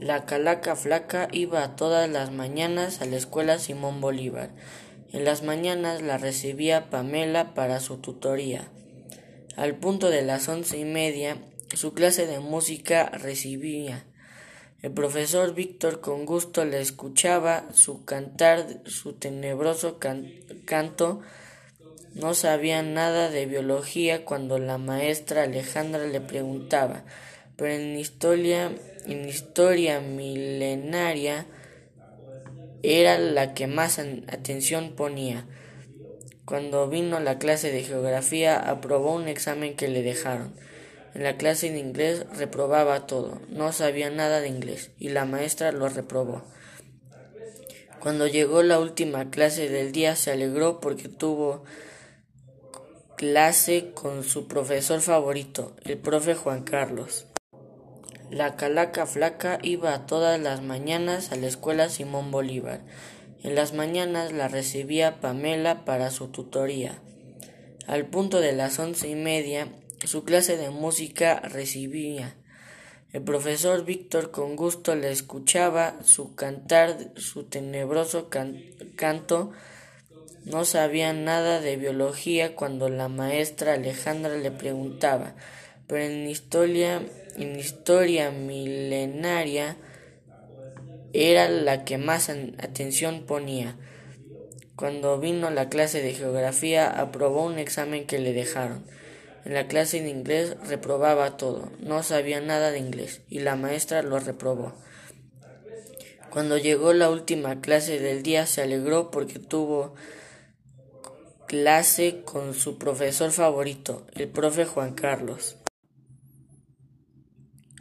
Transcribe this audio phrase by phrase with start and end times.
[0.00, 4.50] La calaca flaca iba todas las mañanas a la escuela Simón Bolívar.
[5.12, 8.70] En las mañanas la recibía Pamela para su tutoría.
[9.56, 11.36] Al punto de las once y media,
[11.74, 14.06] su clase de música recibía.
[14.80, 19.98] El profesor Víctor con gusto le escuchaba su cantar, su tenebroso
[20.64, 21.20] canto.
[22.14, 27.04] No sabía nada de biología cuando la maestra Alejandra le preguntaba,
[27.60, 28.72] pero en historia
[29.06, 31.44] en historia milenaria
[32.82, 35.46] era la que más atención ponía.
[36.46, 40.54] Cuando vino la clase de geografía aprobó un examen que le dejaron.
[41.14, 45.70] En la clase de inglés reprobaba todo, no sabía nada de inglés y la maestra
[45.70, 46.42] lo reprobó.
[48.00, 51.64] Cuando llegó la última clase del día se alegró porque tuvo
[53.18, 57.26] clase con su profesor favorito, el profe Juan Carlos.
[58.30, 62.80] La calaca flaca iba todas las mañanas a la escuela Simón Bolívar.
[63.42, 67.00] En las mañanas la recibía Pamela para su tutoría.
[67.88, 69.66] Al punto de las once y media,
[70.04, 72.36] su clase de música recibía.
[73.12, 78.28] El profesor Víctor con gusto le escuchaba su cantar, su tenebroso
[78.94, 79.50] canto.
[80.44, 85.34] No sabía nada de biología cuando la maestra Alejandra le preguntaba,
[85.88, 87.02] pero en historia
[87.36, 89.76] en historia milenaria
[91.12, 93.76] era la que más atención ponía.
[94.76, 98.84] Cuando vino la clase de geografía aprobó un examen que le dejaron.
[99.44, 104.02] En la clase de inglés reprobaba todo, no sabía nada de inglés y la maestra
[104.02, 104.74] lo reprobó.
[106.30, 109.94] Cuando llegó la última clase del día se alegró porque tuvo
[111.46, 115.56] clase con su profesor favorito, el profe Juan Carlos.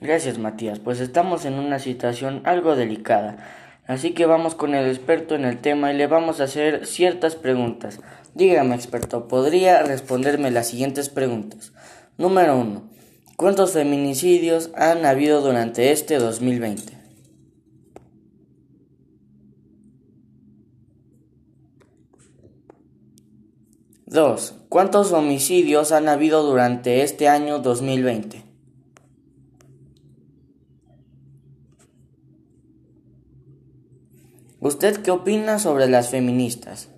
[0.00, 3.38] Gracias, Matías, pues estamos en una situación algo delicada.
[3.86, 7.36] Así que vamos con el experto en el tema y le vamos a hacer ciertas
[7.36, 8.00] preguntas.
[8.34, 11.72] Dígame, experto, ¿podría responderme las siguientes preguntas?
[12.18, 12.82] Número 1.
[13.36, 16.96] ¿Cuántos feminicidios han habido durante este 2020?
[24.06, 24.54] Dos.
[24.68, 28.45] ¿Cuántos homicidios han habido durante este año 2020?
[34.60, 36.88] ¿Usted qué opina sobre las feministas?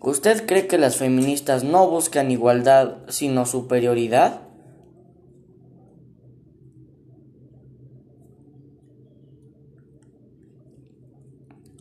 [0.00, 4.42] ¿Usted cree que las feministas no buscan igualdad sino superioridad?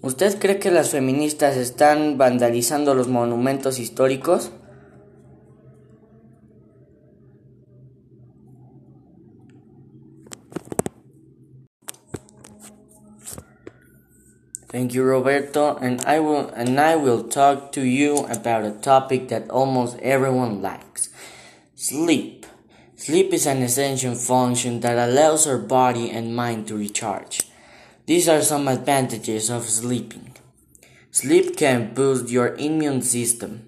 [0.04, 4.52] ¿Usted cree que las feministas están vandalizando los monumentos históricos?
[14.72, 19.28] Thank you, Roberto, and I will and I will talk to you about a topic
[19.28, 21.10] that almost everyone likes:
[21.76, 22.46] sleep.
[22.96, 27.44] Sleep is an essential function that allows our body and mind to recharge.
[28.08, 30.38] These are some advantages of sleeping.
[31.12, 33.68] Sleep can boost your immune system.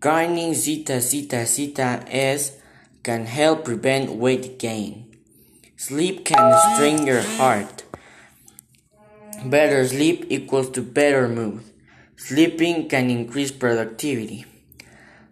[0.00, 2.56] Grinding zeta zeta zeta S
[3.02, 5.04] can help prevent weight gain.
[5.76, 7.83] Sleep can strain your heart.
[9.44, 11.64] Better sleep equals to better mood.
[12.16, 14.46] Sleeping can increase productivity.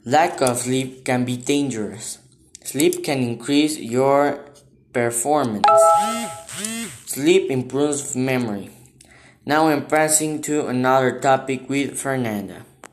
[0.04, 2.18] Lack of sleep can be dangerous.
[2.62, 4.44] Sleep can increase your
[4.92, 5.64] performance.
[7.06, 8.70] Sleep improves memory.
[9.46, 12.66] Now I'm passing to another topic with Fernanda.